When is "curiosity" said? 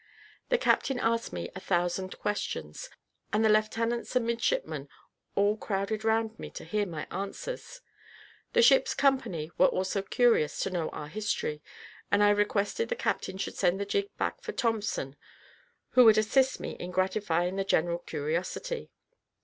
17.99-18.89